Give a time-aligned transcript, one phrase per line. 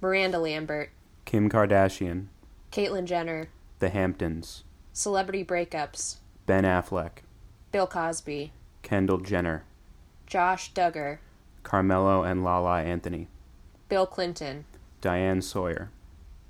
[0.00, 0.90] Miranda Lambert,
[1.26, 2.26] Kim Kardashian,
[2.72, 3.48] Caitlyn Jenner,
[3.80, 7.22] The Hamptons, Celebrity Breakups, Ben Affleck,
[7.70, 8.52] Bill Cosby,
[8.82, 9.64] Kendall Jenner,
[10.26, 11.18] Josh Duggar,
[11.62, 13.28] Carmelo and Lala Anthony,
[13.90, 14.64] Bill Clinton,
[15.02, 15.90] Diane Sawyer,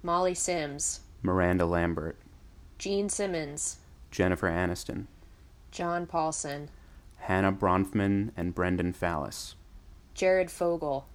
[0.03, 2.17] Molly Sims, Miranda Lambert,
[2.79, 3.79] Gene Simmons,
[4.13, 5.07] Jennifer Aniston,
[5.73, 6.71] John Paulson,
[7.19, 9.55] Hannah Bronfman and Brendan Fallis,
[10.15, 11.07] Jared Fogle,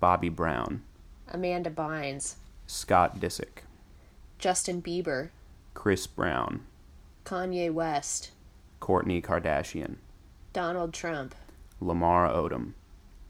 [0.00, 0.82] Bobby Brown,
[1.28, 2.34] Amanda Bynes,
[2.66, 3.62] Scott Disick,
[4.38, 5.30] Justin Bieber,
[5.74, 6.62] Chris Brown,
[7.24, 8.30] Kanye West,
[8.80, 9.96] Kourtney Kardashian,
[10.52, 11.34] Donald Trump,
[11.80, 12.72] Lamar Odom,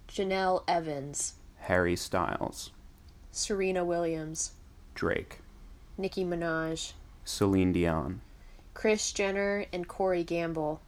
[0.08, 2.70] Jenelle Evans, Harry Styles,
[3.30, 4.52] Serena Williams,
[4.94, 5.40] Drake,
[5.98, 6.92] Nicki Minaj,
[7.24, 8.20] Celine Dion,
[8.74, 10.80] Kris Jenner and Corey Gamble,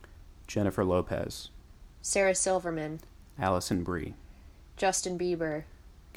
[0.46, 1.50] Jennifer Lopez,
[2.02, 3.00] Sarah Silverman,
[3.38, 4.14] Alison Brie,
[4.76, 5.64] Justin Bieber,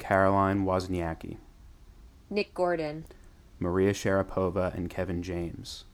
[0.02, 1.36] Caroline Wozniacki,
[2.28, 3.04] Nick Gordon,
[3.60, 5.84] Maria Sharapova and Kevin James,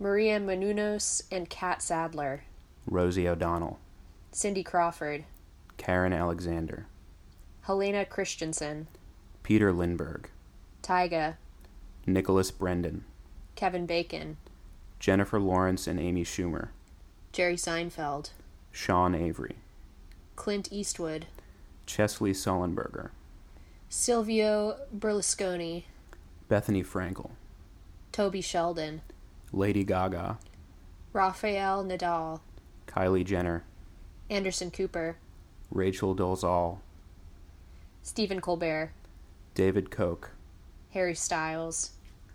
[0.00, 2.42] Maria Menounos and Kat Sadler,
[2.86, 3.78] Rosie O'Donnell,
[4.32, 5.22] Cindy Crawford,
[5.76, 6.86] Karen Alexander,
[7.60, 8.88] Helena Christensen,
[9.44, 10.28] Peter Lindbergh,
[10.82, 11.36] Tyga,
[12.04, 13.04] Nicholas Brendon,
[13.54, 14.38] Kevin Bacon,
[14.98, 16.70] Jennifer Lawrence and Amy Schumer,
[17.30, 18.30] Jerry Seinfeld,
[18.72, 19.54] Sean Avery,
[20.34, 21.26] Clint Eastwood,
[21.86, 23.10] Chesley Sullenberger,
[23.94, 25.84] Silvio Berlusconi,
[26.48, 27.32] Bethenny Frankel,
[28.10, 29.02] Toby Sheldon,
[29.52, 30.38] Lady Gaga,
[31.12, 32.40] Rafael Nadal,
[32.86, 33.64] Kylie Jenner,
[34.30, 35.18] Anderson Cooper,
[35.70, 36.78] Rachel Dolezal,
[38.02, 38.92] Stephen Colbert,
[39.54, 40.30] David Koch,
[40.94, 41.90] Harry Styles,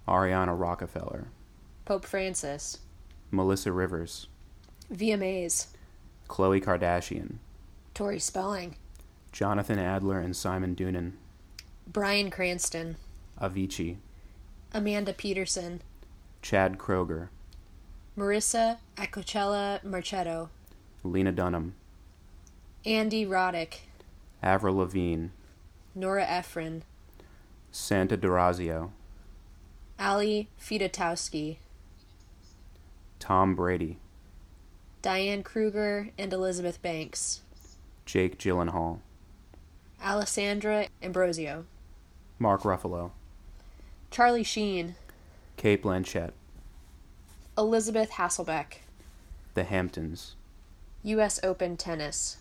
[0.07, 1.29] Ariana Rockefeller,
[1.85, 2.81] Pope Francis,
[3.31, 4.27] Melissa Rivers,
[4.93, 5.69] VMAs,
[6.29, 7.37] Khloe Kardashian,
[7.95, 8.75] Tori Spelling,
[9.31, 11.13] Jonathan Adler and Simon Doonan,
[11.87, 12.97] Bryan Cranston,
[13.41, 13.97] Avicii,
[14.73, 15.81] Amanda Peterson,
[16.41, 17.29] Chad Kroeger,
[18.17, 20.49] Marisa Acocella Marchetto,
[21.03, 21.75] Lena Dunham,
[22.85, 23.79] Andy Roddick,
[24.43, 25.31] Avril Lavigne,
[25.95, 26.83] Nora Ephron,
[27.71, 28.91] Sante D'Orazio,
[29.97, 31.57] Ali Fedotowsky,
[33.19, 33.97] Tom Brady,
[35.01, 37.41] Diane Kruger and Elizabeth Banks,
[38.05, 38.99] Jake Gyllenhaal,
[40.03, 41.65] Alessandra Ambrosio,
[42.39, 43.11] Mark Ruffalo,
[44.11, 44.95] Charlie Sheen,
[45.55, 46.31] Cate Blanchett,
[47.57, 48.79] Elisabeth Hasselbeck,
[49.55, 50.35] The Hamptons,
[51.03, 51.39] U.S.
[51.41, 52.37] Open Tennis,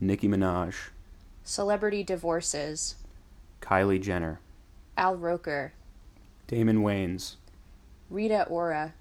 [0.00, 0.74] Nicki Minaj,
[1.44, 2.94] Celebrity Divorces,
[3.60, 4.40] Kylie Jenner,
[4.96, 5.74] Al Roker,
[6.46, 7.36] Damon Wayans,
[8.08, 8.94] Rita Ora,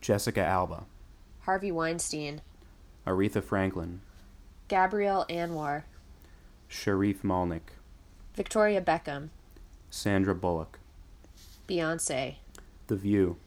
[0.00, 0.84] Jessica Alba,
[1.40, 2.40] Harvey Weinstein,
[3.04, 4.00] Aretha Franklin,
[4.68, 5.82] Gabrielle Anwar,
[6.70, 7.72] Shareef Malnik,
[8.34, 9.30] Victoria Beckham,
[9.96, 10.78] Sandra Bullock,
[11.66, 12.34] Beyonce,
[12.88, 13.38] The View,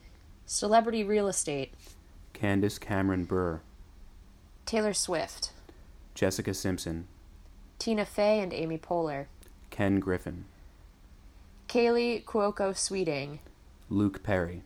[0.46, 1.72] Celebrity Real Estate,
[2.32, 3.62] Candace Cameron Bure,
[4.66, 5.52] Taylor Swift,
[6.12, 7.06] Jessica Simpson,
[7.78, 9.26] Tina Fey and Amy Poehler,
[9.70, 10.44] Ken Griffin,
[11.68, 13.38] Kaley Cuoco Sweeting,
[13.88, 14.62] Luke Perry,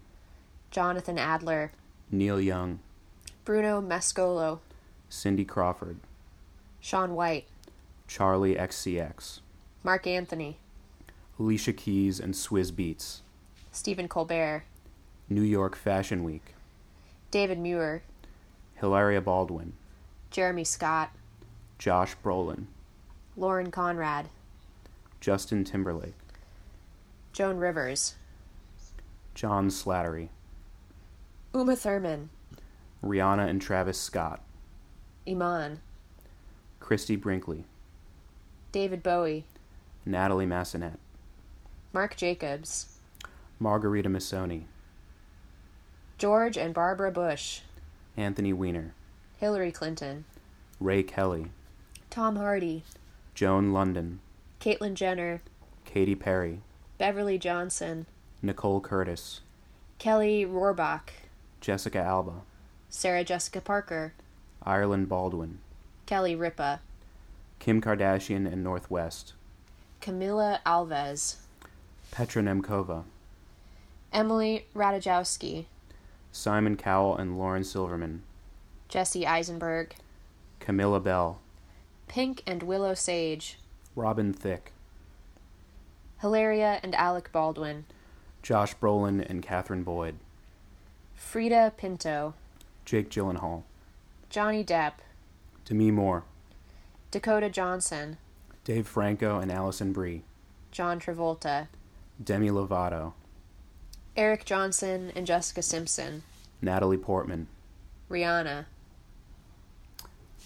[0.70, 1.70] Jonathan Adler,
[2.10, 2.78] Neil Young,
[3.44, 4.60] Bruno Mascolo,
[5.10, 5.98] Cindy Crawford,
[6.80, 7.46] Shaun White,
[8.08, 9.40] Charli XCX,
[9.82, 10.56] Marc Anthony,
[11.38, 13.20] Alicia Keys and Swizz Beatz,
[13.72, 14.62] Stephen Colbert,
[15.28, 16.54] New York Fashion Week,
[17.32, 18.02] David Muir,
[18.76, 19.72] Hilaria Baldwin,
[20.30, 21.10] Jeremy Scott,
[21.76, 22.66] Josh Brolin,
[23.36, 24.28] Lauren Conrad,
[25.20, 26.14] Justin Timberlake,
[27.32, 28.14] Joan Rivers,
[29.34, 30.28] John Slattery,
[31.52, 32.30] Uma Thurman,
[33.02, 34.40] Rihanna and Travis Scott,
[35.26, 35.80] Iman,
[36.78, 37.64] Christie Brinkley,
[38.70, 39.44] David Bowie,
[40.06, 40.98] Natalie Massenet,
[41.94, 42.98] Marc Jacobs,
[43.60, 44.64] Margarita Missoni,
[46.18, 47.60] George and Barbara Bush,
[48.16, 48.94] Anthony Weiner,
[49.38, 50.24] Hillary Clinton,
[50.80, 51.52] Ray Kelly,
[52.10, 52.82] Tom Hardy,
[53.36, 54.18] Joan Lunden,
[54.60, 55.40] Caitlyn Jenner,
[55.84, 56.62] Katy Perry,
[56.98, 58.06] Beverly Johnson,
[58.42, 59.42] Nicole Curtis,
[59.98, 61.10] Kelly Rohrbach,
[61.60, 62.40] Jessica Alba,
[62.88, 64.14] Sarah Jessica Parker,
[64.64, 65.60] Ireland Baldwin,
[66.06, 66.80] Kelly Ripa,
[67.60, 69.34] Kim Kardashian and Northwest,
[70.00, 71.36] Camila Alves,
[72.14, 73.02] Petra Nemcova,
[74.12, 75.64] Emily Ratajkowski,
[76.30, 78.22] Simon Cowell and Lauren Silverman,
[78.86, 79.96] Jesse Eisenberg,
[80.60, 81.40] Camilla Belle,
[82.06, 83.58] Pink and Willow Sage,
[83.96, 84.70] Robin Thicke,
[86.20, 87.84] Hilaria and Alec Baldwin,
[88.44, 90.14] Josh Brolin and Kathryn Boyd,
[91.16, 92.34] Freida Pinto,
[92.84, 93.64] Jake Gyllenhaal,
[94.30, 94.92] Johnny Depp,
[95.64, 96.22] Demi Moore,
[97.10, 98.18] Dakota Johnson,
[98.62, 100.22] Dave Franco and Alison Brie,
[100.70, 101.66] John Travolta,
[102.22, 103.12] Demi Lovato,
[104.16, 106.22] Eric Johnson and Jessica Simpson,
[106.62, 107.46] Natalie Portman.
[108.10, 108.66] Rihanna.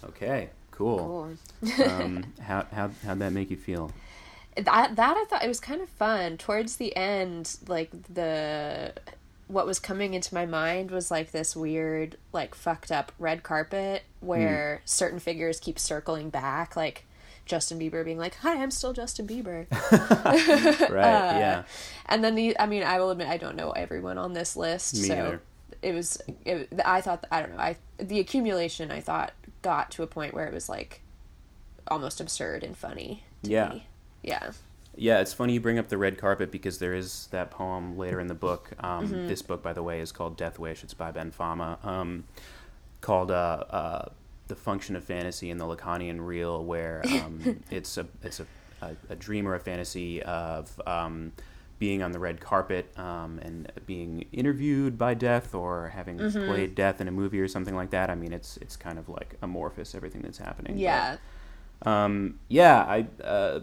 [0.05, 1.37] Okay, cool.
[1.61, 1.87] Cool.
[1.87, 3.93] um, how how how'd that make you feel?
[4.65, 6.37] that that I thought it was kind of fun.
[6.37, 8.95] Towards the end, like the
[9.47, 14.03] what was coming into my mind was like this weird, like fucked up red carpet
[14.21, 17.05] where certain figures keep circling back, like
[17.49, 19.67] Justin Bieber being like, "Hi, I'm still Justin Bieber,"
[20.91, 21.63] Right, yeah.
[22.07, 24.95] and then the I mean, I will admit I don't know everyone on this list,
[24.95, 25.41] Me so either.
[25.83, 30.03] it was it, I thought I don't know I the accumulation I thought got to
[30.03, 31.01] a point where it was like
[31.89, 33.25] almost absurd and funny.
[33.45, 33.69] To Yeah.
[33.71, 33.87] me.
[34.23, 34.53] yeah.
[35.01, 38.19] Yeah, it's funny you bring up the red carpet because there is that poem later
[38.19, 38.71] in the book.
[38.81, 39.29] Um, Mm-hmm.
[39.29, 40.83] This book, by the way, is called Death Wish.
[40.83, 41.79] It's by Ben Fama.
[41.85, 42.25] Um,
[43.01, 44.09] called uh, uh,
[44.49, 48.47] "The Function of Fantasy" in the Lacanian Real, where um, it's a it's a,
[48.83, 51.33] a, a dream or a fantasy of um,
[51.79, 56.47] being on the red carpet um, and being interviewed by death or having Mm-hmm.
[56.49, 58.11] played death in a movie or something like that.
[58.11, 60.75] I mean, it's it's kind of like amorphous everything that's happening.
[60.75, 61.17] but- Yeah.
[61.83, 63.07] um, yeah, I.
[63.23, 63.61] Uh,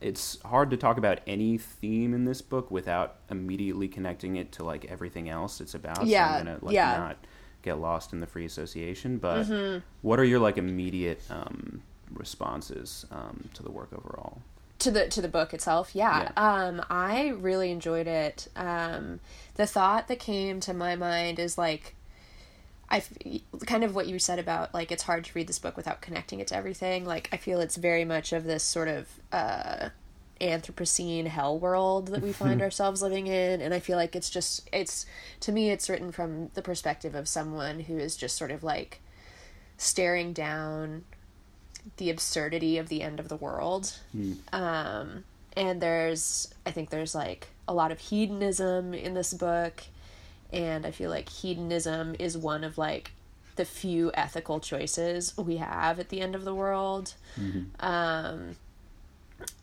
[0.00, 4.62] it's hard to talk about any theme in this book without immediately connecting it to
[4.64, 6.04] like everything else it's about.
[6.06, 6.96] Yeah, so I'm gonna like yeah.
[6.98, 7.16] not
[7.64, 9.18] get lost in the free association.
[9.18, 9.78] But Mm-hmm.
[10.02, 11.82] what are your like immediate um,
[12.12, 14.38] responses um, to the work overall?
[14.80, 19.20] to the to the book itself yeah, um i really enjoyed it um
[19.54, 21.94] the thought that came to my mind is like
[22.90, 23.00] i
[23.66, 26.40] kind of what you said about like it's hard to read this book without connecting
[26.40, 29.88] it to everything like i feel it's very much of this sort of uh
[30.40, 34.68] anthropocene hell world that we find ourselves living in and i feel like it's just
[34.72, 35.06] it's
[35.40, 39.00] to me it's written from the perspective of someone who is just sort of like
[39.76, 41.04] staring down
[41.98, 43.92] the absurdity of the end of the world.
[44.52, 45.24] Um
[45.56, 49.84] and there's i think there's like a lot of hedonism in this book
[50.52, 53.12] and i feel like hedonism is one of like
[53.56, 57.14] the few ethical choices we have at the end of the world.
[57.78, 58.56] Um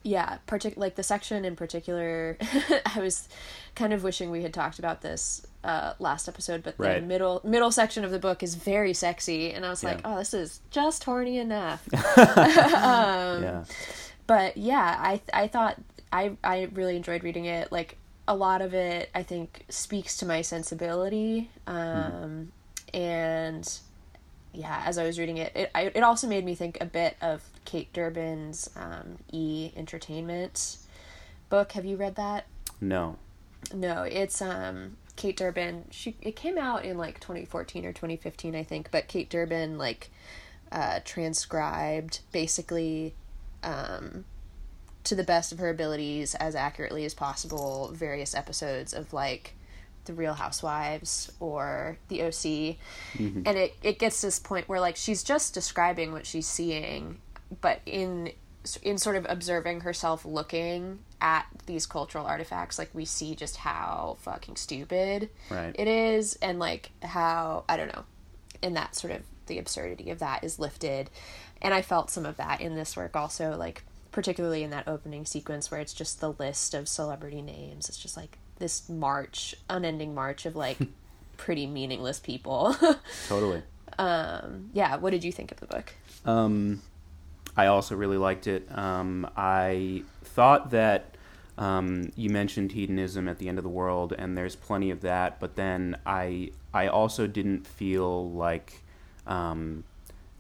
[0.04, 2.38] yeah partic- like the section in particular
[2.96, 3.28] i was
[3.76, 7.04] kind of wishing we had talked about this uh last episode but the Right.
[7.04, 10.34] middle middle section of the book is very sexy and i was like oh this
[10.34, 11.88] is just horny enough
[12.18, 13.64] yeah,
[14.28, 15.78] but yeah, I I thought
[16.12, 17.72] I I really enjoyed reading it.
[17.72, 17.98] Like
[18.28, 21.50] a lot of it, I think speaks to my sensibility.
[21.68, 22.52] Um,
[22.94, 23.70] and
[24.54, 27.16] yeah, as I was reading it, it I, it also made me think a bit
[27.22, 30.78] of Kate Durbin's um, E Entertainment
[31.50, 31.74] book.
[31.74, 32.46] Have you read that?
[32.80, 33.18] no,
[33.74, 35.86] No, it's um Kate Durbin.
[35.92, 38.90] She it came out in like 2014 or 2015, I think.
[38.92, 40.10] But Kate Durbin like
[40.72, 43.14] uh, transcribed basically
[43.64, 44.26] um,
[45.04, 49.56] to the best of her abilities as accurately as possible various episodes of like
[50.06, 52.78] the Real Housewives or the OC,
[53.14, 53.42] mm-hmm.
[53.46, 57.20] and it it gets to this point where like she's just describing what she's seeing,
[57.62, 58.32] but in
[58.84, 64.18] in sort of observing herself looking at these cultural artifacts, like we see just how
[64.22, 65.76] fucking stupid Right.
[65.78, 68.04] it is, and like how I don't know,
[68.62, 71.10] and that sort of the absurdity of that is lifted,
[71.62, 75.26] and I felt some of that in this work also, like particularly in that opening
[75.26, 77.88] sequence where it's just the list of celebrity names.
[77.88, 80.78] It's just like this march, unending march of like
[81.38, 82.76] pretty meaningless people.
[83.28, 83.62] totally.
[84.00, 85.94] um, yeah, what did you think of the book?
[86.24, 86.82] Um,
[87.58, 88.66] I also really liked it.
[88.72, 91.18] Um, I thought that
[91.58, 95.42] um, you mentioned hedonism at the end of the world, and there's plenty of that.
[95.42, 98.82] But then I I also didn't feel like
[99.28, 99.84] um,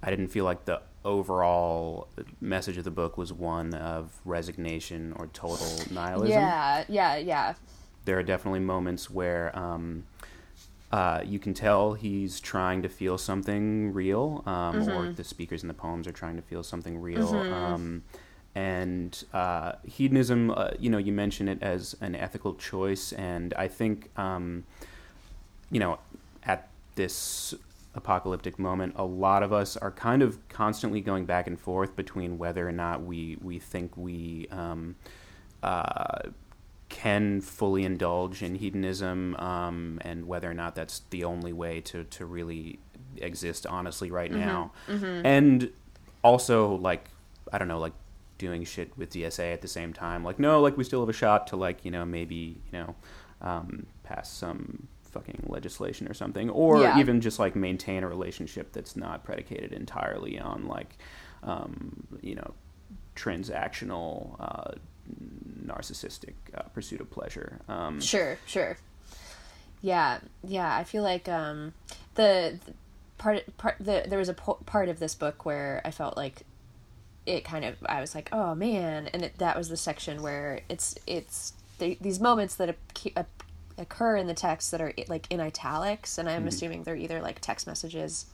[0.01, 2.07] I didn't feel like the overall
[2.39, 7.53] message of the book was one of resignation or total nihilism Yeah, yeah, yeah.
[8.05, 10.03] There are definitely moments where um,
[10.91, 15.67] uh, you can tell he's trying to feel something real, um, or the speakers in
[15.67, 17.27] the poems are trying to feel something real.
[17.73, 18.03] Um,
[18.53, 23.69] and uh, hedonism, uh, you know, you mention it as an ethical choice, and I
[23.69, 24.65] think, um,
[25.69, 25.99] you know,
[26.43, 27.53] at this
[27.95, 32.37] apocalyptic moment, a lot of us are kind of constantly going back and forth between
[32.37, 34.95] whether or not we we think we um,
[35.63, 36.23] uh,
[36.91, 42.03] can fully indulge in hedonism um, and whether or not that's the only way to,
[42.03, 42.79] to really
[43.17, 44.71] exist honestly right now.
[45.25, 45.71] And
[46.23, 47.05] also, like,
[47.51, 47.93] I don't know, like
[48.37, 50.23] doing shit with DSA at the same time.
[50.23, 52.95] Like, no, like, we still have a shot to, like, you know, maybe, you know,
[53.41, 56.49] um, pass some fucking legislation or something.
[56.49, 56.97] Or Yeah.
[56.99, 60.97] even just, like, maintain a relationship that's not predicated entirely on, like,
[61.43, 62.53] um, you know,
[63.15, 64.73] transactional uh,
[65.65, 67.59] narcissistic uh, pursuit of pleasure.
[67.67, 68.77] Um, sure, sure.
[69.81, 70.75] Yeah, yeah.
[70.75, 71.73] I feel like um,
[72.15, 72.73] the, the
[73.17, 76.43] part part the there was a po- part of this book where I felt like
[77.25, 80.61] it kind of I was like, oh man, and it, that was the section where
[80.69, 82.75] it's it's the, these moments that
[83.77, 86.47] occur in the text that are like in italics, and I'm mm-hmm.
[86.47, 88.25] assuming they're either like text messages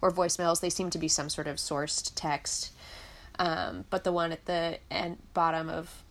[0.00, 0.60] or voicemails.
[0.60, 2.72] They seem to be some sort of sourced text.
[3.36, 6.03] Um, but the one at the end bottom of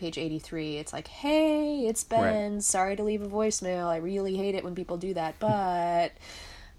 [0.00, 2.62] page 83 it's like hey it's ben right.
[2.62, 6.12] sorry to leave a voicemail i really hate it when people do that but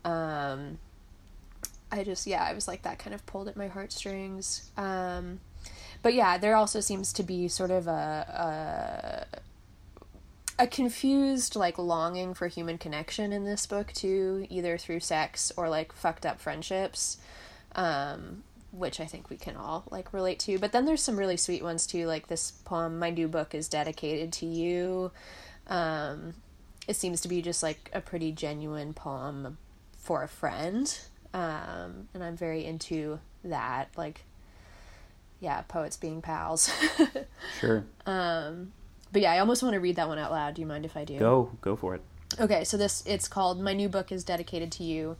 [0.04, 0.78] um
[1.92, 4.72] I just yeah, I was like that kind of pulled at my heartstrings.
[4.78, 5.40] Um,
[6.02, 9.28] but yeah, there also seems to be sort of a,
[10.58, 15.52] a a confused like longing for human connection in this book too, either through sex
[15.58, 17.18] or like fucked up friendships.
[17.76, 20.58] Um, which I think we can all like relate to.
[20.58, 23.68] But then there's some really sweet ones too, like this poem, My New Book is
[23.68, 25.12] Dedicated to You.
[25.68, 26.34] Um,
[26.88, 29.58] it seems to be just like a pretty genuine poem
[29.98, 30.98] for a friend
[31.34, 33.90] um, and I'm very into that.
[33.96, 34.22] Like,
[35.40, 36.72] yeah, poets being pals.
[37.60, 37.86] sure.
[38.06, 38.74] Um,
[39.12, 40.56] but yeah, I almost want to read that one out loud.
[40.56, 41.18] Do you mind if I do?
[41.18, 42.02] Go, go for it.
[42.40, 45.18] Okay, so this it's called My New Book is Dedicated to You.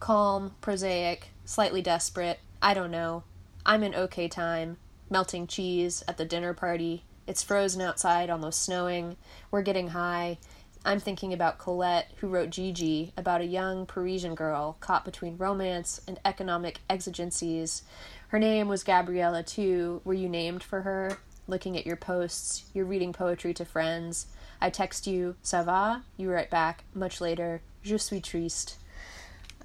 [0.00, 2.40] Calm, prosaic, slightly desperate.
[2.64, 3.24] I don't know.
[3.66, 4.78] I'm in okay time.
[5.10, 7.04] Melting cheese at the dinner party.
[7.26, 9.18] It's frozen outside, almost snowing.
[9.50, 10.38] We're getting high.
[10.82, 16.00] I'm thinking about Colette, who wrote Gigi, about a young Parisian girl caught between romance
[16.08, 17.82] and economic exigencies.
[18.28, 20.00] Her name was Gabriella, too.
[20.02, 21.18] Were you named for her?
[21.46, 24.28] Looking at your posts, you're reading poetry to friends.
[24.62, 26.02] I text you, ça va?
[26.16, 28.78] You write back, much later, je suis triste.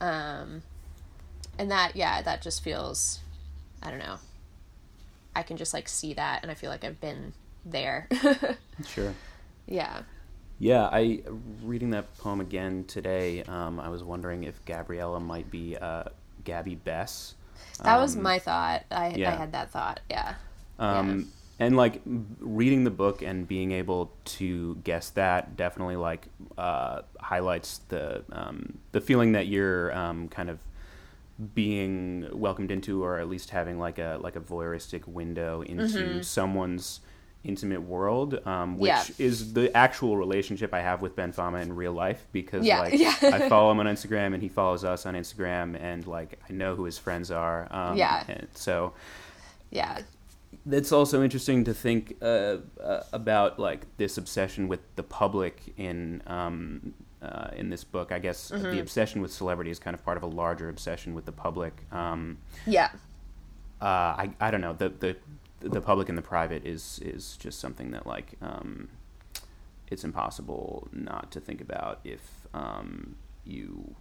[0.02, 0.64] Um,
[1.60, 3.20] and that, yeah, that just feels,
[3.84, 4.16] I don't know.
[5.36, 7.34] I can just like see that, and I feel like I've been
[7.66, 8.08] there.
[8.88, 9.14] sure.
[9.68, 10.02] Yeah.
[10.58, 11.22] Yeah, I
[11.62, 13.44] reading that poem again today.
[13.44, 16.06] Um, I was wondering if Gabriella might be uh,
[16.46, 17.36] Gabby Bess.
[17.84, 18.86] That um, was my thought.
[18.90, 19.32] I, yeah.
[19.32, 20.00] I had that thought.
[20.10, 20.36] Yeah.
[20.80, 21.26] Um, yeah.
[21.66, 27.80] And like reading the book and being able to guess that definitely like uh, highlights
[27.90, 30.60] the um, the feeling that you're um, kind of
[31.54, 36.22] being welcomed into, or at least having like a like a voyeuristic window into mm-hmm.
[36.22, 37.02] someone's
[37.44, 39.04] intimate world, um, which yeah.
[39.18, 42.82] is the actual relationship I have with Ben Fama in real life because yeah.
[42.82, 43.16] like yeah.
[43.22, 46.76] I follow him on Instagram and he follows us on Instagram and like I know
[46.76, 47.68] who his friends are.
[47.72, 48.24] Um, yeah.
[48.28, 48.94] And so.
[49.72, 50.00] Yeah.
[50.70, 56.22] It's also interesting to think uh, uh, about like this obsession with the public in
[56.28, 58.12] um, uh, in this book.
[58.12, 58.72] I guess mm-hmm.
[58.72, 61.74] the obsession with celebrity is kind of part of a larger obsession with the public.
[61.92, 62.90] Um, yeah.
[63.82, 65.16] Uh, I I don't know the the
[65.62, 68.90] the public and the private is is just something that like um,
[69.88, 73.96] it's impossible not to think about if um, you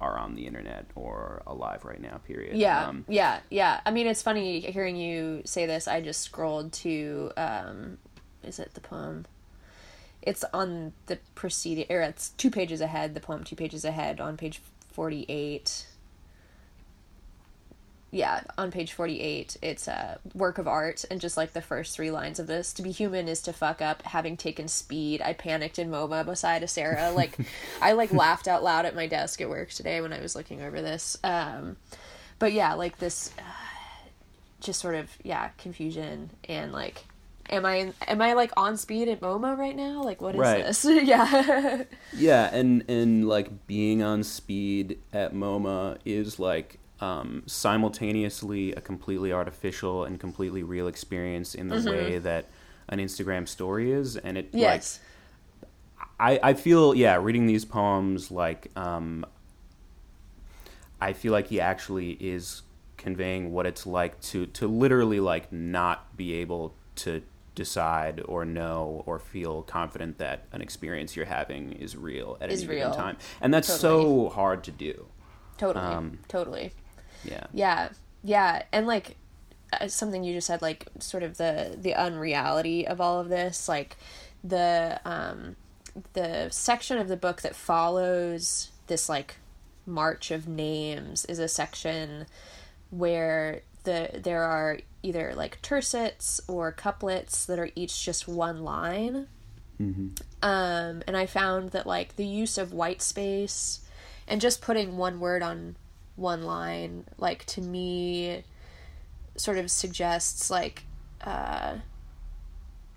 [0.00, 4.06] are on the internet or alive right now period yeah um, yeah yeah i mean
[4.08, 7.96] it's funny hearing you say this i just scrolled to um
[8.42, 9.24] is it the poem
[10.24, 14.36] it's on the preceding or it's two pages ahead the poem two pages ahead on
[14.36, 14.60] page
[14.92, 15.86] 48
[18.14, 22.12] yeah, on page 48, it's a work of art, and just like the first three
[22.12, 25.20] lines of this, to be human is to fuck up, having taken speed.
[25.20, 27.10] I panicked in MoMA beside a Serra.
[27.14, 27.36] Like,
[27.82, 30.62] I like laughed out loud at my desk at work today when I was looking
[30.62, 31.16] over this.
[31.24, 31.76] Um,
[32.38, 33.42] but yeah, like this, uh,
[34.60, 37.04] just sort of, yeah, confusion and like,
[37.50, 40.02] am I am I like on speed at MoMA right now?
[40.02, 40.64] Like what is right.
[40.64, 40.84] this?
[40.88, 41.82] yeah.
[42.12, 49.32] yeah, and and like being on speed at MoMA is like um, simultaneously a completely
[49.32, 51.88] artificial and completely real experience in the mm-hmm.
[51.88, 52.46] way that
[52.88, 55.00] an Instagram story is, and it yes.
[55.98, 59.26] like I I feel yeah reading these poems like um,
[61.00, 62.62] I feel like he actually is
[62.96, 67.22] conveying what it's like to to literally like not be able to
[67.54, 72.62] decide or know or feel confident that an experience you're having is real at is
[72.62, 72.88] any real.
[72.88, 74.04] given time, and that's totally.
[74.04, 75.06] so hard to do.
[75.56, 76.72] Totally, um, totally.
[77.24, 77.46] Yeah.
[77.52, 77.88] Yeah.
[78.22, 78.62] Yeah.
[78.72, 79.16] And like
[79.72, 83.68] uh, something you just said, like sort of the the unreality of all of this,
[83.68, 83.96] like
[84.42, 85.56] the um
[86.12, 89.36] the section of the book that follows this like
[89.86, 92.26] march of names is a section
[92.90, 99.28] where the there are either like tercets or couplets that are each just one line.
[99.80, 100.08] Mm-hmm.
[100.42, 103.80] Um, and I found that like the use of white space
[104.26, 105.76] and just putting one word on
[106.16, 108.44] one line like to me
[109.36, 110.84] sort of suggests like
[111.22, 111.74] uh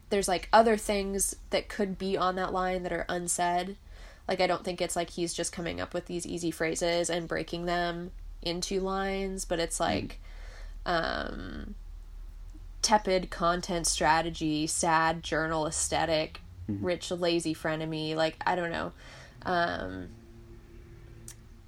[0.09, 3.75] there's like other things that could be on that line that are unsaid.
[4.27, 7.27] Like I don't think it's like he's just coming up with these easy phrases and
[7.27, 10.19] breaking them into lines, but it's like
[10.87, 11.75] um
[12.81, 18.93] tepid content strategy, sad journal aesthetic, rich lazy frenemy, like I don't know.
[19.43, 20.07] Um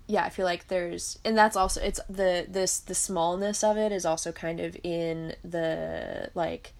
[0.08, 3.92] yeah, I feel like there's and that's also it's the this the smallness of it
[3.92, 6.74] is also kind of in the like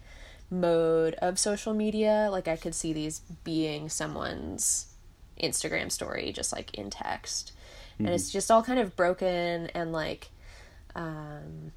[0.50, 2.28] mode of social media.
[2.30, 4.86] Like I could see these being someone's
[5.40, 7.52] Instagram story just like in text.
[7.98, 10.30] And it's just all kind of broken and like
[10.94, 11.72] um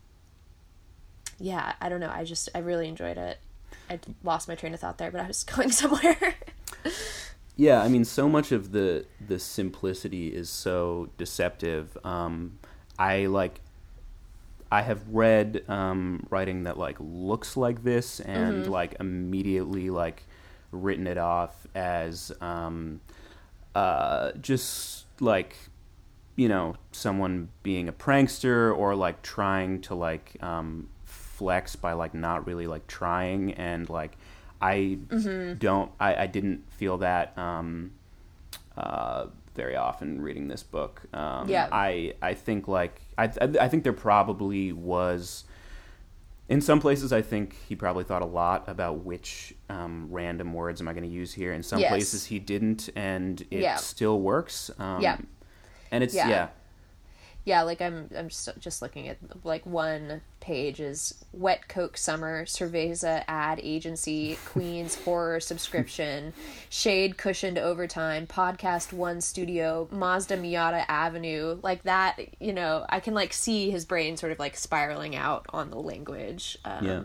[1.43, 2.09] yeah, I don't know.
[2.11, 3.37] I just I really enjoyed it.
[3.89, 6.35] I lost my train of thought there, but I was going somewhere.
[7.57, 11.97] Yeah, I mean, so much of the the simplicity is so deceptive.
[12.03, 12.59] Um,
[12.97, 13.59] I like.
[14.71, 20.23] I have read um, writing that like looks like this and like immediately like
[20.71, 23.01] written it off as um,
[23.75, 25.57] uh, just like
[26.35, 30.89] you know someone being a prankster or like trying to like um,
[31.33, 34.17] flex by like not really like trying and like
[34.61, 34.99] I
[35.57, 37.91] don't I, I didn't feel that um,
[38.77, 39.25] uh,
[39.55, 41.01] very often reading this book.
[41.13, 41.67] Um, Yeah.
[41.71, 45.43] I I think like I I I think there probably was.
[46.49, 50.81] In some places, I think he probably thought a lot about which um, random words
[50.81, 51.53] am I going to use here.
[51.53, 51.89] In some Yes.
[51.89, 53.75] places, he didn't, and it Yeah.
[53.77, 54.69] still works.
[54.77, 55.17] Um, Yeah.
[55.89, 56.27] and it's Yeah.
[56.27, 56.47] yeah,
[57.45, 62.45] yeah, like I'm I'm just just looking at like one page is Wet Coke Summer
[62.45, 66.33] Cerveza ad agency Queens horror subscription
[66.69, 73.13] Shade cushioned overtime podcast one studio Mazda Miata Avenue like that you know I can
[73.13, 77.01] like see his brain sort of like spiraling out on the language um, Yeah.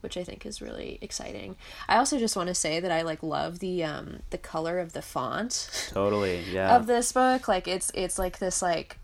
[0.00, 1.56] which I think is really exciting.
[1.88, 4.92] I also just want to say that I like love the um the color of
[4.94, 7.48] the font totally, yeah, of this book.
[7.48, 8.98] Like it's it's like this like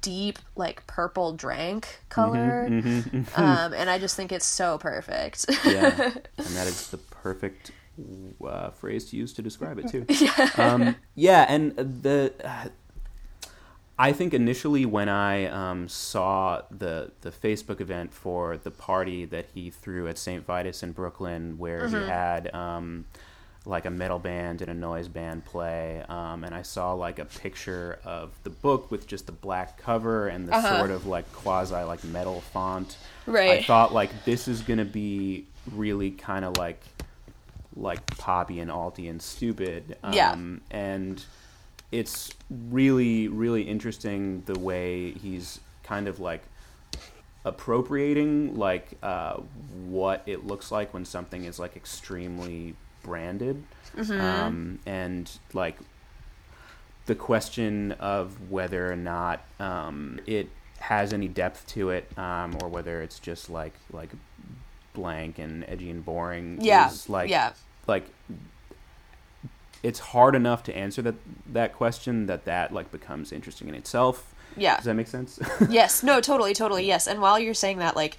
[0.00, 2.66] deep like purple drank color,
[3.36, 5.46] um, and I just think it's so perfect.
[5.64, 7.72] yeah, and that is the perfect
[8.44, 10.06] uh, phrase to use to describe it too.
[10.08, 12.68] Yeah, um, yeah, and the uh,
[13.98, 19.46] I think initially when I um, saw the the Facebook event for the party that
[19.54, 20.44] he threw at St.
[20.44, 22.50] Vitus in Brooklyn, where he had.
[23.66, 27.26] Like a metal band and a noise band play, um, and I saw like a
[27.26, 30.78] picture of the book with just the black cover and the Uh-huh.
[30.78, 32.96] sort of like quasi like metal font.
[33.26, 33.60] Right.
[33.60, 36.80] I thought like this is gonna be really kind of like
[37.76, 39.96] like poppy and alty and stupid.
[40.02, 40.36] Um, Yeah.
[40.70, 41.22] And
[41.92, 42.30] it's
[42.70, 46.42] really really interesting the way he's kind of like
[47.44, 49.34] appropriating like uh,
[49.86, 53.64] what it looks like when something is like extremely branded.
[53.98, 55.76] Um, and like
[57.06, 62.68] the question of whether or not um, it has any depth to it um, or
[62.68, 64.10] whether it's just like like
[64.94, 67.52] blank and edgy and boring yeah, is like yeah,
[67.86, 68.06] like
[69.82, 71.14] it's hard enough to answer that
[71.52, 74.34] that question that that like becomes interesting in itself.
[74.56, 74.76] Yeah.
[74.76, 75.38] does that make sense?
[75.68, 77.06] Yes, no, totally, totally, yes.
[77.06, 78.16] And while you're saying that, like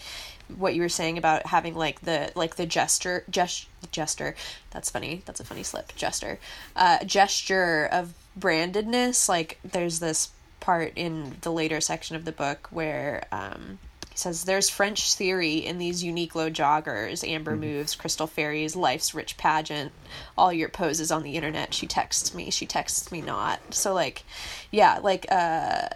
[0.57, 4.35] what you were saying about having like the like the gesture gest gesture.
[4.71, 5.23] That's funny.
[5.25, 5.95] That's a funny slip.
[5.95, 6.39] Gesture.
[6.75, 9.27] Uh gesture of brandedness.
[9.29, 13.79] Like there's this part in the later section of the book where um
[14.11, 19.37] he says there's french theory in these Uniqlo joggers amber moves crystal fairies life's rich
[19.37, 19.91] pageant
[20.37, 21.73] all your poses on the internet.
[21.73, 22.51] She texts me.
[22.51, 23.59] She texts me not.
[23.73, 24.23] So like
[24.71, 25.89] yeah like uh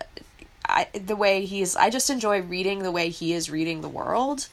[0.67, 4.47] I, the way he's I just enjoy reading the way he is reading the world.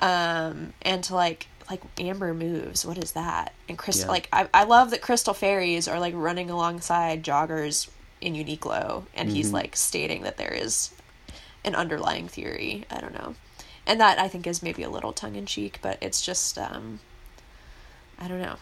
[0.00, 3.52] Um and to like like Amber moves, what is that?
[3.68, 4.12] And Crystal Yeah.
[4.12, 7.88] like I I love that Crystal Fairies are like running alongside joggers
[8.20, 10.92] in Uniqlo and he's like stating that there is
[11.64, 12.84] an underlying theory.
[12.90, 13.34] I don't know.
[13.86, 17.00] And that I think is maybe a little tongue in cheek, but it's just um
[18.18, 18.56] I don't know.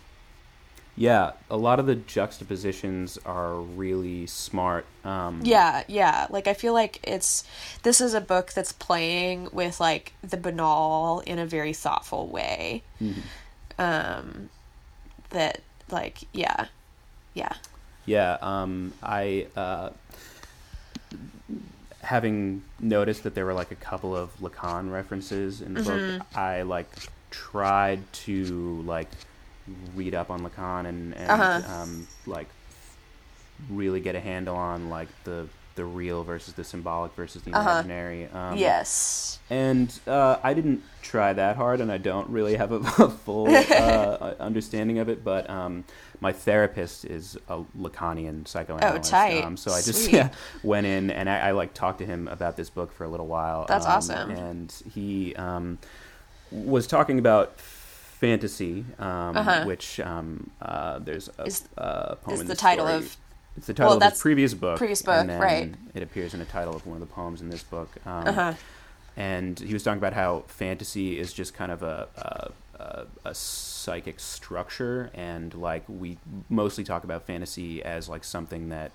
[1.00, 6.26] Yeah a lot of the juxtapositions are really smart um Yeah, yeah.
[6.28, 7.42] Like I feel like it's
[7.82, 12.82] this is a book that's playing with like the banal in a very thoughtful way.
[13.78, 14.50] Um
[15.30, 16.66] that like yeah.
[17.34, 17.54] Yeah.
[18.06, 19.90] Yeah, um, I uh,
[22.02, 26.18] having noticed that there were like a couple of Lacan references in the Mm-hmm.
[26.18, 26.26] book.
[26.34, 26.90] I like
[27.30, 29.08] tried to like
[29.94, 31.82] read up on Lacan and, and Uh-huh.
[31.82, 32.48] um, like
[33.68, 37.70] really get a handle on like the the real versus the symbolic versus the uh-huh.
[37.70, 38.26] imaginary.
[38.26, 39.38] Um, yes.
[39.48, 43.48] And uh, I didn't try that hard, and I don't really have a, a full
[43.48, 45.24] uh, understanding of it.
[45.24, 45.84] But um,
[46.20, 49.08] my therapist is a Lacanian psychoanalyst.
[49.08, 49.44] Oh, tight.
[49.44, 50.30] Um, so I just yeah,
[50.62, 53.26] went in and I, I, like talked to him about this book for a little
[53.26, 53.64] while.
[53.66, 54.30] That's um, awesome.
[54.30, 55.78] And he um,
[56.50, 57.58] was talking about
[58.20, 59.64] fantasy, um, uh-huh.
[59.64, 62.98] which um, uh, there's a, is, a poem is in the, title story.
[62.98, 63.16] of
[63.56, 64.76] it's the title well, of his previous book.
[64.76, 65.74] Previous book, right?
[65.94, 67.90] It appears in the title of one of the poems in this book.
[68.04, 68.54] Um, uh-huh.
[69.16, 73.34] And he was talking about how fantasy is just kind of a, a, a, a
[73.34, 76.18] psychic structure, and like we
[76.50, 78.92] mostly talk about fantasy as like something that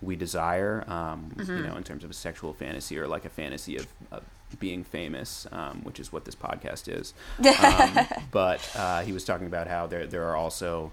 [0.00, 1.58] we desire, um, mm-hmm.
[1.58, 4.22] you know, in terms of a sexual fantasy or like a fantasy of, of
[4.58, 7.14] being famous, um, which is what this podcast is.
[7.62, 10.90] Um, but uh, he was talking about how there there are also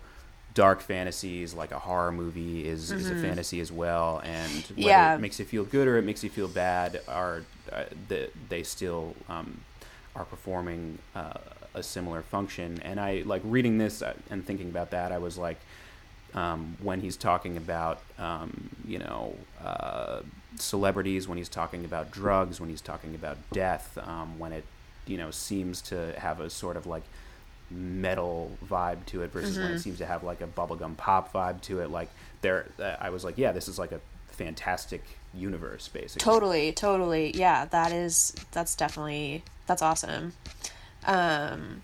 [0.54, 3.00] dark fantasies like a horror movie is, mm-hmm.
[3.00, 3.22] is a mm-hmm.
[3.22, 5.16] fantasy as well and whether yeah.
[5.16, 8.64] it makes you feel good or it makes you feel bad are uh, the, they
[8.64, 9.62] still um,
[10.16, 11.34] are performing uh,
[11.76, 15.38] a similar function and i like reading this uh, and thinking about that i was
[15.38, 15.60] like
[16.34, 20.22] um, when he's talking about um, you know uh,
[20.56, 24.64] celebrities when he's talking about drugs when he's talking about death um, when it
[25.06, 27.04] you know seems to have a sort of like
[27.72, 29.62] metal vibe to it versus mm-hmm.
[29.62, 29.82] when it mm-hmm.
[29.82, 31.90] seems to have like a bubblegum pop vibe to it.
[31.90, 32.10] Like
[32.42, 36.24] there, uh, I was like, yeah, this is like a fantastic universe, basically.
[36.24, 37.32] Totally, totally.
[37.36, 40.34] Yeah, that is that's definitely that's awesome.
[41.06, 41.84] Um,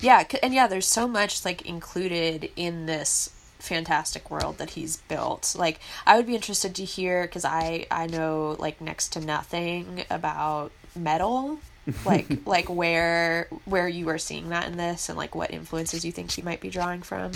[0.00, 5.54] yeah, and yeah, there's so much like included in this fantastic world that he's built.
[5.58, 10.04] Like I would be interested to hear cuz I I know like next to nothing
[10.10, 11.60] about metal
[12.04, 16.12] like like where where you are seeing that in this and like what influences you
[16.12, 17.32] think he might be drawing from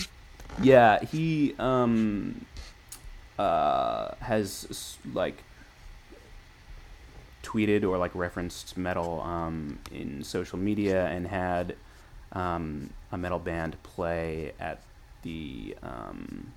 [0.62, 2.44] yeah he um
[3.38, 5.42] uh has like
[7.42, 11.74] tweeted or like referenced metal um in social media and had
[12.32, 14.80] um a metal band play at
[15.24, 16.52] the um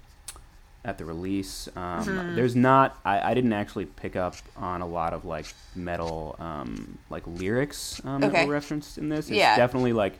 [0.87, 1.67] at the release.
[1.75, 2.35] Um, mm-hmm.
[2.35, 2.97] There's not.
[3.03, 8.01] I, I didn't actually pick up on a lot of like metal um, like lyrics
[8.05, 8.31] um, okay.
[8.31, 9.27] that were referenced in this.
[9.27, 9.57] It's yeah.
[9.57, 10.17] definitely like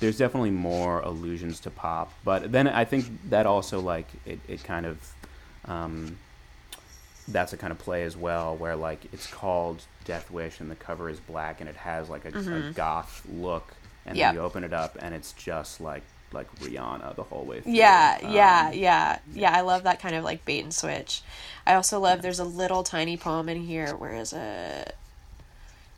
[0.00, 4.64] there's definitely more allusions to pop, but then I think that also like it, it
[4.64, 5.14] kind of
[5.66, 6.16] um,
[7.28, 10.76] that's a kind of play as well where like it's called Death Wish and the
[10.76, 12.68] cover is black and it has like a, mm-hmm.
[12.68, 13.74] a goth look
[14.06, 14.28] and yep.
[14.28, 17.72] then you open it up and it's just like like Rihanna the whole way through.
[17.72, 19.52] Yeah, um, yeah, yeah, yeah.
[19.56, 21.22] I love that kind of like bait and switch.
[21.66, 22.22] I also love.
[22.22, 23.94] There's a little tiny poem in here.
[23.94, 24.96] Where is it?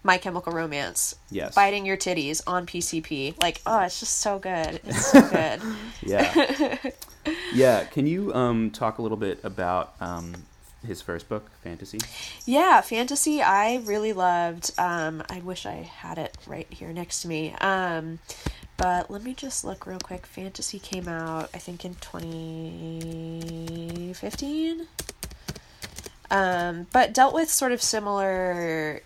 [0.03, 1.15] My Chemical Romance.
[1.31, 1.55] Yes.
[1.55, 3.41] Biting your titties on PCP.
[3.43, 4.81] Like, oh, it's just so good.
[4.85, 5.61] It's so good.
[6.03, 6.77] yeah.
[7.53, 7.85] yeah.
[7.85, 10.35] Can you um, talk a little bit about um,
[10.87, 11.99] his first book, Fantasy?
[12.47, 13.43] Yeah, Fantasy.
[13.43, 14.73] I really loved.
[14.79, 17.53] Um, I wish I had it right here next to me.
[17.61, 18.21] Um,
[18.81, 20.25] but let me just look real quick.
[20.25, 24.87] Fantasy came out, I think, in 2015.
[26.31, 29.03] Um, but dealt with sort of similar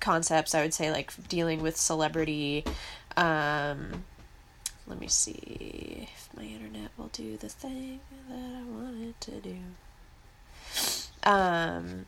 [0.00, 2.64] concepts, I would say, like dealing with celebrity.
[3.18, 4.04] Um,
[4.86, 9.32] let me see if my internet will do the thing that I want it to
[9.42, 9.58] do.
[11.24, 12.06] Um,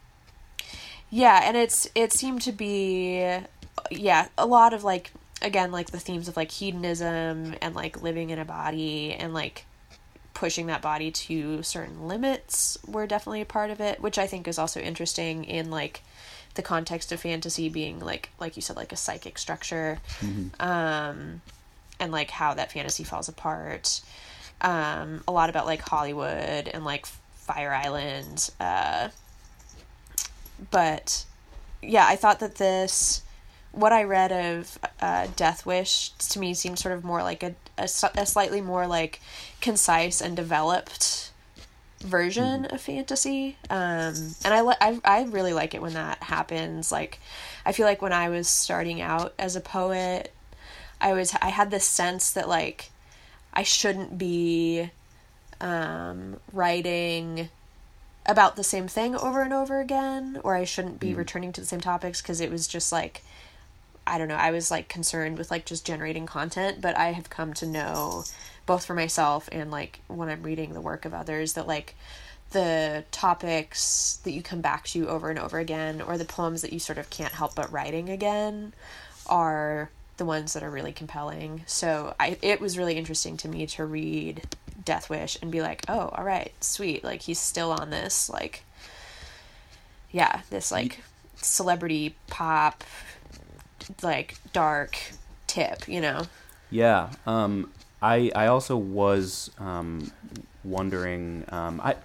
[1.11, 3.41] yeah, and it's it seemed to be
[3.91, 5.11] yeah a lot of like
[5.43, 9.65] again like the themes of like hedonism and like living in a body and like
[10.35, 14.47] pushing that body to certain limits were definitely a part of it which i think
[14.47, 16.03] is also interesting in like
[16.55, 20.49] the context of fantasy being like like you said like a psychic structure mm-hmm.
[20.61, 21.41] um
[21.99, 24.01] and like how that fantasy falls apart
[24.61, 29.09] um a lot about like hollywood and like fire island uh
[30.71, 31.25] but
[31.83, 33.23] yeah i thought that this
[33.73, 37.55] what I read of uh, Death Wish to me seemed sort of more like a,
[37.79, 39.21] a, a slightly more like
[39.61, 41.31] concise and developed
[42.01, 42.73] version mm.
[42.73, 43.57] of fantasy.
[43.69, 46.91] Um, and I, I, I really like it when that happens.
[46.91, 47.21] Like,
[47.65, 50.33] I feel like when I was starting out as a poet,
[51.01, 52.91] I was, I had this sense that like,
[53.53, 54.91] I shouldn't be,
[55.61, 57.51] um, writing
[58.27, 61.17] about the same thing over and over again, or I shouldn't be mm.
[61.17, 63.23] returning to the same topics because it was just like,
[64.07, 67.31] I don't know, I was like concerned with like just generating content, but I have
[67.31, 68.25] come to know
[68.67, 71.95] both for myself and like when I'm reading the work of others that like
[72.51, 76.73] the topics that you come back to over and over again or the poems that
[76.73, 78.73] you sort of can't help but writing again
[79.27, 81.63] are the ones that are really compelling.
[81.67, 84.43] So I it was really interesting to me to read
[84.85, 87.03] Death Wish and be like, "Oh, all right, sweet.
[87.03, 88.63] Like he's still on this like
[90.11, 91.01] yeah, this like
[91.37, 92.85] celebrity pop,
[94.03, 94.97] like dark
[95.47, 96.23] tip, you know.
[96.71, 97.11] Yeah.
[97.27, 97.73] Um,
[98.03, 100.11] I I also was um,
[100.65, 101.45] wondering.
[101.51, 101.97] Um, I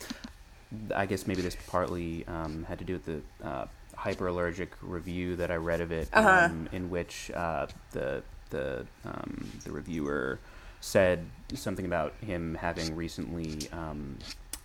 [0.93, 3.65] I guess maybe this partly um, had to do with the uh,
[3.98, 6.50] hyperallergic review that I read of it, Uh-huh.
[6.52, 10.39] um, in which uh, the the um, the reviewer
[10.82, 14.17] said something about him having recently um,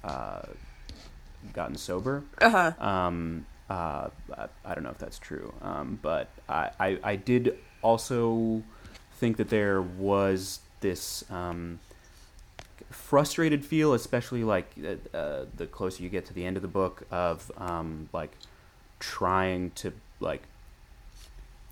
[0.02, 0.42] uh,
[1.52, 2.22] gotten sober.
[2.40, 2.72] Uh huh.
[2.84, 4.08] Um, uh,
[4.64, 8.62] I, don't know if that's true, um, but I, I, I did also
[9.14, 11.78] think that there was this um,
[12.90, 16.68] frustrated feel, especially like uh, uh, the closer you get to the end of the
[16.68, 18.32] book, of um, like
[18.98, 20.42] trying to like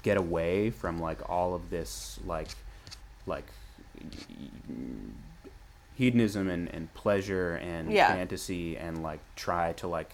[0.03, 2.49] get away from like all of this like
[3.27, 3.45] like
[5.97, 8.15] hedonism and, and pleasure and Yeah.
[8.15, 10.13] fantasy and like try to like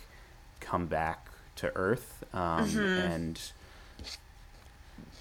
[0.60, 1.23] come back
[1.56, 2.98] to earth um, Mm-hmm.
[2.98, 3.40] and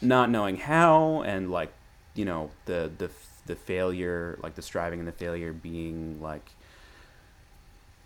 [0.01, 1.71] not knowing how and like
[2.15, 3.09] you know the the
[3.45, 6.49] the failure like the striving and the failure being like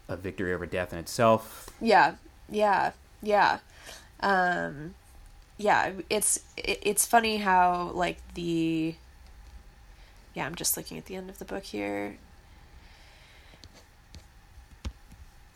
[0.09, 2.15] a victory over death in itself Yeah,
[2.49, 3.59] yeah, yeah.
[4.19, 4.95] Um,
[5.57, 8.95] yeah, it's it, it's funny how like the
[10.33, 12.17] yeah, I'm just looking at the end of the book here.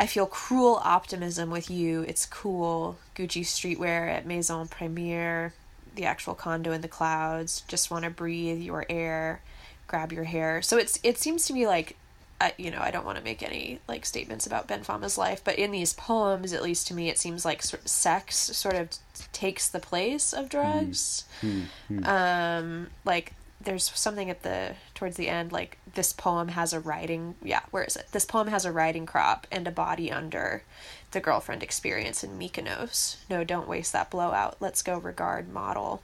[0.02, 2.02] I feel cruel optimism with you.
[2.02, 2.98] It's cool.
[3.16, 5.54] Gucci streetwear at Maison Premiere,
[5.94, 7.64] the actual condo in the clouds.
[7.68, 9.44] Just want to breathe your air,
[9.86, 10.64] grab your hair.
[10.64, 11.98] So it's it seems to me like
[12.42, 15.44] I, you know, I don't want to make any like statements about Ben Fama's life,
[15.44, 18.90] but in these poems, at least to me, it seems like sort sex sort of
[19.32, 20.50] takes the place of hmm.
[20.50, 21.26] drugs.
[21.42, 21.62] Hmm.
[21.90, 22.06] Hmm.
[22.06, 23.34] Um, like
[23.64, 27.34] there's something at the towards the end, like this poem has a writing.
[27.44, 28.06] Yeah, where is it?
[28.12, 30.62] This poem has a riding crop and a body under
[31.10, 33.16] the girlfriend experience in Mykonos.
[33.28, 34.58] No, don't waste that blowout.
[34.60, 36.04] Let's go regard model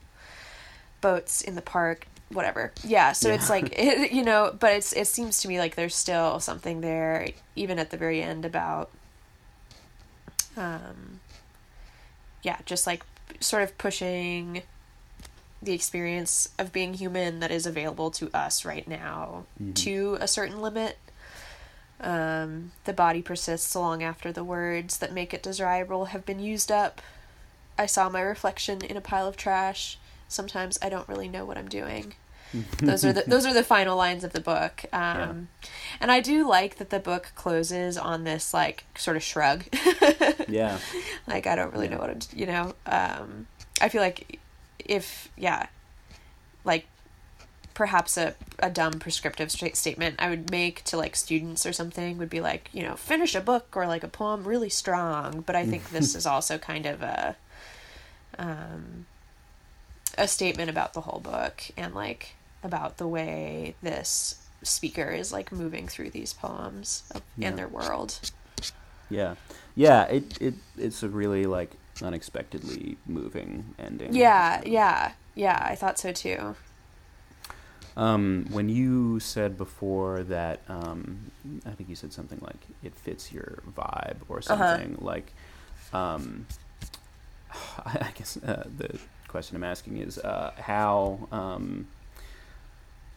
[1.00, 5.06] boats in the park whatever yeah so it's like it, you know but it's it
[5.06, 8.90] seems to me like there's still something there even at the very end about
[10.58, 11.20] um
[12.42, 13.06] yeah just like
[13.40, 14.64] sort of pushing
[15.62, 20.62] the experience of being human that is available to us right now to a certain
[20.62, 20.98] limit.
[22.00, 26.72] Um the body persists long after the words that make it desirable have been used
[26.72, 27.02] up.
[27.78, 29.98] I saw my reflection in a pile of trash.
[30.28, 32.14] Sometimes i don't really know what i'm doing.
[32.80, 34.86] Those are the those are the final lines of the book.
[34.94, 35.48] Um
[36.00, 39.64] and i do like that the book closes on this like sort of shrug.
[40.48, 40.78] Yeah.
[41.26, 41.96] Like i don't really Yeah.
[41.96, 43.48] know what I'm, you know um
[43.82, 44.40] i feel like
[44.88, 45.68] if yeah
[46.64, 46.86] like
[47.74, 52.18] perhaps a, a dumb prescriptive straight statement i would make to like students or something
[52.18, 55.42] would be like you know finish a book or like a poem really strong.
[55.42, 57.36] But i think this is also kind of a
[58.40, 59.06] um
[60.18, 65.52] a statement about the whole book and like about the way this speaker is like
[65.52, 67.04] moving through these poems
[67.38, 67.50] Yeah.
[67.50, 68.20] in their world.
[69.10, 69.36] Yeah.
[69.76, 71.72] Yeah it, it it's a really like
[72.02, 76.56] unexpectedly moving ending yeah yeah yeah i thought so too
[77.96, 81.32] Um, when you said before that, um,
[81.66, 85.34] I think you said something like it fits your vibe or something like.
[85.94, 86.46] Um,
[87.86, 91.28] I, I guess uh, the question I'm asking is uh, how.
[91.32, 91.88] Um,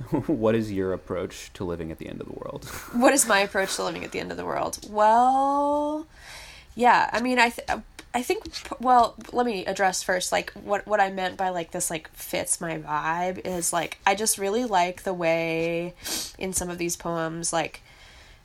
[0.27, 2.65] what is your approach to living at the end of the world?
[2.93, 4.79] what is my approach to living at the end of the world?
[4.89, 6.07] Well,
[6.81, 7.69] yeah, I mean, I th-
[8.15, 8.45] I think
[8.81, 12.59] well, let me address first like what what I meant by like this like fits
[12.59, 15.95] my vibe is like I just really like the way
[16.39, 17.83] in some of these poems like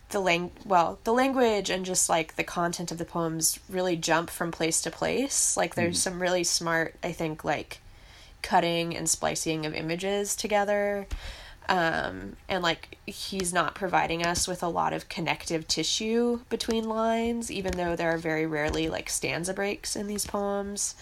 [0.10, 4.30] the lang well the language and just like the content of the poems really jump
[4.30, 5.56] from place to place.
[5.56, 6.12] Like there's mm-hmm.
[6.12, 7.80] some really smart i think like
[8.42, 11.08] cutting and splicing of images together
[11.68, 17.52] um, and like he's not providing us with a lot of connective tissue between lines
[17.52, 20.96] even though there are very rarely like stanza breaks in these poems.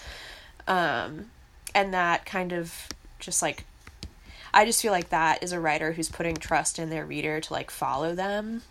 [0.67, 1.25] Um,
[1.75, 2.87] and that kind of
[3.19, 3.65] just like
[4.53, 7.53] i just feel like that is a writer who's putting trust in their reader to
[7.53, 8.61] like follow them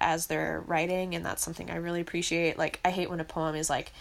[0.00, 2.58] as they're writing and that's something i really appreciate.
[2.58, 3.92] Like i hate when a poem is like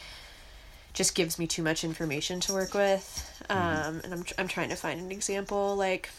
[0.97, 3.43] just gives me too much information to work with.
[3.51, 6.09] Um, and I'm, I'm trying to find an example like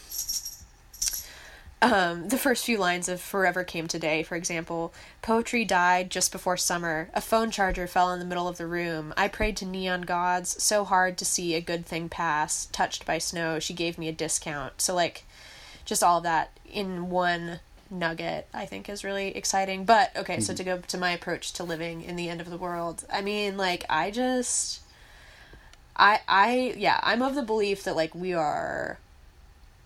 [1.81, 6.57] um, the first few lines of Forever Came Today, for example, poetry died just before
[6.57, 7.09] summer.
[7.13, 9.13] A phone charger fell in the middle of the room.
[9.15, 12.67] I prayed to neon gods, so hard to see a good thing pass.
[12.67, 14.81] Touched by snow, she gave me a discount.
[14.81, 15.23] So, like,
[15.85, 17.59] just all of that in one
[17.91, 19.85] nugget I think is really exciting.
[19.85, 20.41] But okay, mm-hmm.
[20.43, 23.21] so to go to my approach to living in the end of the world, I
[23.21, 24.81] mean, like I just
[25.95, 28.99] I I yeah, I'm of the belief that like we are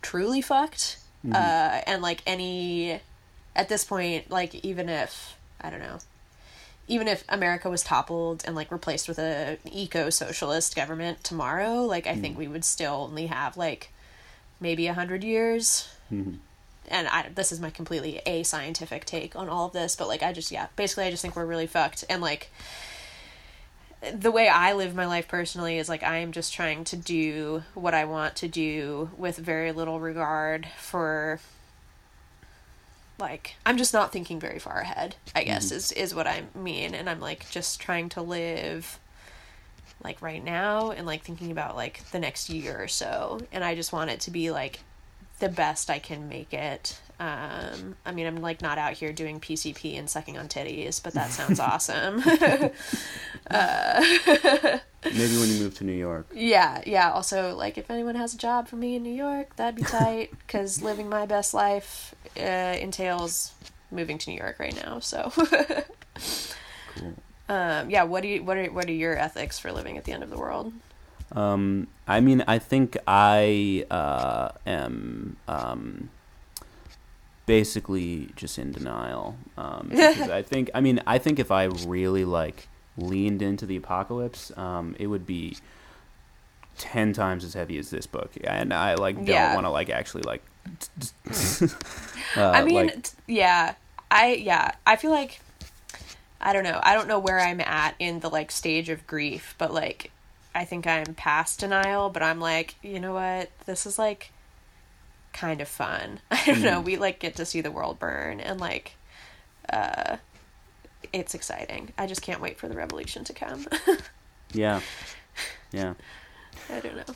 [0.01, 0.97] truly fucked.
[1.25, 1.33] Mm-hmm.
[1.35, 2.99] Uh and like any
[3.55, 5.99] at this point, like even if I don't know,
[6.87, 12.07] even if America was toppled and like replaced with a eco socialist government tomorrow, like
[12.07, 12.21] I mm.
[12.21, 13.89] think we would still only have like
[14.59, 15.87] maybe a hundred years.
[16.11, 16.35] Mm-hmm.
[16.89, 20.23] And I this is my completely a scientific take on all of this, but like
[20.23, 22.51] I just yeah, basically I just think we're really fucked and like
[24.11, 27.63] the way I live my life personally is like I am just trying to do
[27.73, 31.39] what I want to do with very little regard for
[33.19, 35.75] like I'm just not thinking very far ahead, I guess mm-hmm.
[35.75, 38.99] is is what I mean and I'm like just trying to live
[40.03, 43.75] like right now and like thinking about like the next year or so and I
[43.75, 44.81] just want it to be like
[45.39, 46.99] the best I can make it.
[47.19, 51.13] Um, I mean, I'm like not out here doing PCP and sucking on titties, but
[51.13, 52.21] that sounds awesome.
[53.49, 54.05] uh,
[55.05, 56.27] Maybe when you move to New York.
[56.33, 57.11] Yeah, yeah.
[57.11, 60.31] Also, like if anyone has a job for me in New York, that'd be tight
[60.31, 62.41] because living my best life uh,
[62.79, 63.53] entails
[63.91, 64.99] moving to New York right now.
[64.99, 65.31] So.
[66.95, 67.13] cool.
[67.49, 68.03] Um, yeah.
[68.03, 68.43] What do you?
[68.43, 70.73] What are What are your ethics for living at the end of the world?
[71.33, 76.09] Um, I mean, I think I uh, am um,
[77.45, 79.37] basically just in denial.
[79.57, 83.75] Um, because I think, I mean, I think if I really like leaned into the
[83.75, 85.57] apocalypse, um, it would be
[86.77, 89.53] ten times as heavy as this book, and I like don't yeah.
[89.53, 90.43] want to like actually like.
[92.37, 93.75] uh, I mean, like, yeah,
[94.09, 95.39] I yeah, I feel like
[96.39, 96.79] I don't know.
[96.83, 100.11] I don't know where I'm at in the like stage of grief, but like
[100.55, 103.49] I think I'm past denial, but I'm like, you know what?
[103.65, 104.31] This is like
[105.33, 106.19] kind of fun.
[106.31, 106.63] I don't mm.
[106.63, 106.81] know.
[106.81, 108.95] We like get to see the world burn and like
[109.69, 110.17] uh
[111.11, 111.93] it's exciting.
[111.97, 113.67] I just can't wait for the revolution to come.
[114.53, 114.81] yeah.
[115.71, 115.93] Yeah.
[116.71, 117.15] I don't know.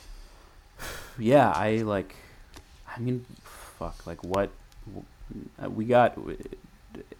[1.18, 2.14] Yeah, I like
[2.94, 4.50] I mean fuck, like what
[5.68, 6.16] we got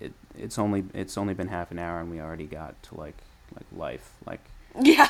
[0.00, 3.16] it, it's only it's only been half an hour and we already got to like
[3.54, 4.40] like life like
[4.80, 5.08] yeah.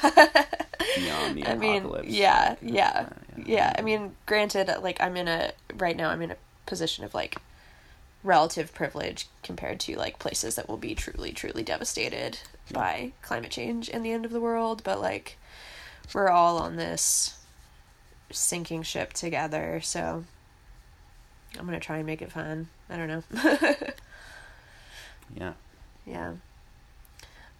[0.97, 2.07] Beyond the I apocalypse.
[2.07, 3.73] Mean, yeah, like, yeah, yeah, yeah.
[3.79, 7.37] I mean, granted, like I'm in a right now, I'm in a position of like
[8.23, 12.39] relative privilege compared to like places that will be truly, truly devastated
[12.71, 12.75] yeah.
[12.75, 14.83] by climate change and the end of the world.
[14.85, 15.37] But like,
[16.15, 17.39] we're all on this
[18.31, 20.25] sinking ship together, so
[21.59, 22.69] I'm gonna try and make it fun.
[22.91, 23.23] I don't know.
[25.35, 25.53] yeah.
[26.07, 26.33] Yeah.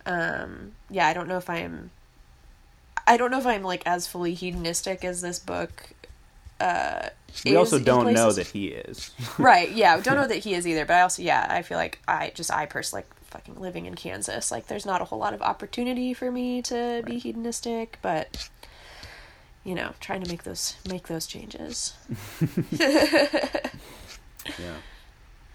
[0.07, 1.91] Um, yeah, I don't know if I'm
[3.09, 5.91] I don't know if I'm like as fully hedonistic as this book.
[6.61, 7.09] Uh,
[7.45, 9.11] we also don't know that he is.
[9.39, 9.71] right.
[9.73, 9.99] Yeah.
[10.01, 10.85] Don't know that he is either.
[10.85, 13.95] But I also, yeah, I feel like I just, I personally, like fucking living in
[13.95, 17.05] Kansas, like there's not a whole lot of opportunity for me to right.
[17.05, 18.49] be hedonistic, but
[19.65, 21.95] you know, trying to make those, make those changes.
[22.79, 23.19] yeah.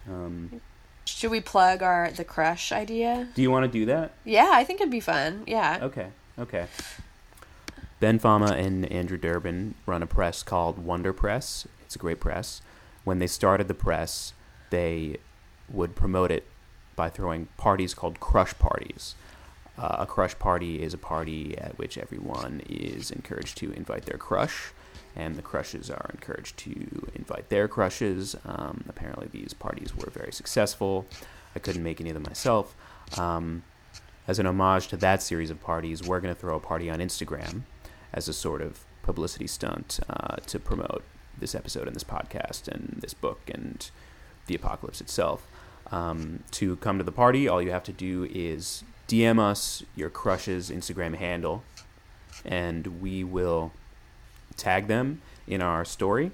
[0.08, 0.62] Um,
[1.06, 3.28] Should we plug our, the crush idea?
[3.34, 4.14] Do you want to do that?
[4.24, 5.44] Yeah, I think it'd be fun.
[5.48, 5.80] Yeah.
[5.82, 6.08] Okay.
[6.38, 6.68] Okay.
[8.04, 11.66] Ben Fama and Andrew Durbin run a press called Wonder Press.
[11.86, 12.62] It's a great press.
[13.06, 14.34] When they started the press,
[14.72, 15.20] they
[15.70, 16.46] would promote it
[16.98, 19.16] by throwing parties called crush parties.
[19.78, 24.18] Uh, a crush party is a party at which everyone is encouraged to invite their
[24.18, 24.74] crush,
[25.16, 28.36] and the crushes are encouraged to invite their crushes.
[28.44, 31.06] Um, apparently, these parties were very successful.
[31.56, 32.76] I couldn't make any of them myself.
[33.18, 33.64] Um,
[34.28, 37.00] as an homage to that series of parties, we're going to throw a party on
[37.00, 37.62] Instagram
[38.14, 41.04] as a sort of publicity stunt uh, to promote
[41.38, 43.90] this episode and this podcast and this book and
[44.48, 45.48] the apocalypse itself.
[45.92, 50.10] Um, to come to the party, all you have to do is DM us your
[50.10, 51.64] crush's Instagram handle,
[52.46, 53.72] and we will
[54.56, 56.32] tag them in our story.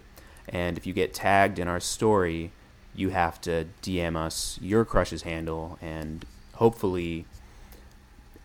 [0.47, 2.51] And if you get tagged in our story,
[2.95, 7.25] you have to DM us your crush's handle, and hopefully,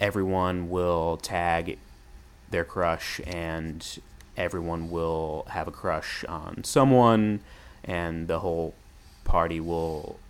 [0.01, 1.79] everyone will tag
[2.55, 3.99] their crush, and
[4.37, 7.41] everyone will have a crush on someone,
[7.83, 8.75] and the whole
[9.25, 10.21] party will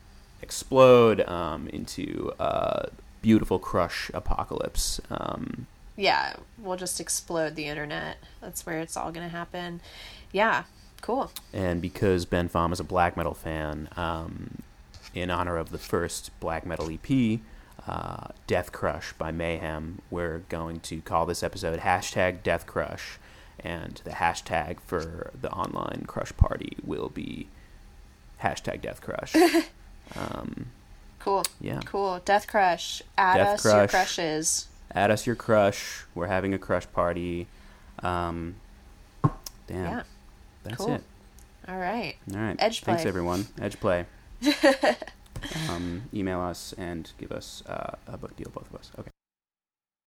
[0.41, 2.89] explode um, into a
[3.21, 5.03] beautiful crush apocalypse.
[5.11, 5.67] Um,
[5.97, 8.17] yeah, we'll just explode the internet.
[8.41, 9.83] That's where it's all going to happen.
[10.33, 10.65] Yeah,
[11.03, 11.31] cool.
[11.53, 14.63] And because Ben Fam is a black metal fan, um,
[15.13, 17.41] in honor of the first black metal EP,
[17.87, 20.01] uh, Death Crush by Mayhem.
[20.11, 23.19] We're going to call this episode hashtag Death Crush,
[23.61, 27.49] and the hashtag for the online crush party will be
[28.43, 29.35] hashtag Death Crush.
[30.17, 30.67] Um,
[31.19, 31.45] Cool.
[31.63, 31.81] yeah.
[31.87, 32.21] Cool.
[32.27, 33.01] Death Crush.
[33.17, 34.69] Add Death us your crushes.
[34.95, 36.05] Add us your crush.
[36.15, 37.47] We're having a crush party.
[38.01, 38.57] Um,
[39.67, 39.85] damn.
[39.87, 40.03] Yeah.
[40.63, 40.93] That's Cool.
[40.97, 41.05] it.
[41.67, 42.17] All right.
[42.35, 42.57] All right.
[42.59, 43.47] Edge Thanks, everyone.
[43.59, 44.05] Edge play.
[45.69, 48.91] Um, email us and give us uh, a book deal, both of us.
[48.99, 49.11] Okay.